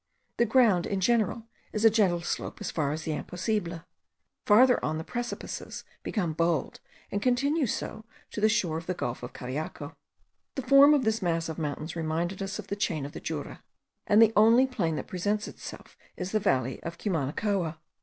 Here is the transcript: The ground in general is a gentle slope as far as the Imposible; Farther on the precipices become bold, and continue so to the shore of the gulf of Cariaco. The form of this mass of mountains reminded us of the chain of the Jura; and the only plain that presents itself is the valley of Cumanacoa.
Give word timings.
The 0.37 0.47
ground 0.47 0.87
in 0.87 0.99
general 0.99 1.45
is 1.71 1.85
a 1.85 1.89
gentle 1.91 2.21
slope 2.23 2.59
as 2.59 2.71
far 2.71 2.91
as 2.91 3.03
the 3.03 3.11
Imposible; 3.13 3.83
Farther 4.47 4.83
on 4.83 4.97
the 4.97 5.03
precipices 5.03 5.83
become 6.01 6.33
bold, 6.33 6.79
and 7.11 7.21
continue 7.21 7.67
so 7.67 8.05
to 8.31 8.41
the 8.41 8.49
shore 8.49 8.79
of 8.79 8.87
the 8.87 8.95
gulf 8.95 9.21
of 9.21 9.33
Cariaco. 9.33 9.93
The 10.55 10.63
form 10.63 10.95
of 10.95 11.03
this 11.03 11.21
mass 11.21 11.49
of 11.49 11.59
mountains 11.59 11.95
reminded 11.95 12.41
us 12.41 12.57
of 12.57 12.65
the 12.65 12.75
chain 12.75 13.05
of 13.05 13.11
the 13.11 13.19
Jura; 13.21 13.61
and 14.07 14.19
the 14.19 14.33
only 14.35 14.65
plain 14.65 14.95
that 14.95 15.05
presents 15.05 15.47
itself 15.47 15.95
is 16.17 16.31
the 16.31 16.39
valley 16.39 16.81
of 16.81 16.97
Cumanacoa. 16.97 17.77